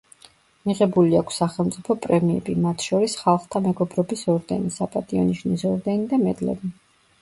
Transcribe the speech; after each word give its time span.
მიღებული 0.69 1.19
აქვს 1.19 1.37
სახელმწიფო 1.41 1.97
პრემიები, 2.07 2.57
მათ 2.65 2.87
შორის 2.87 3.19
ხალხთა 3.27 3.63
მეგობრობის 3.69 4.27
ორდენი, 4.37 4.77
საპატიო 4.83 5.31
ნიშნის 5.33 5.71
ორდენი 5.75 6.13
და 6.13 6.27
მედლები. 6.29 6.77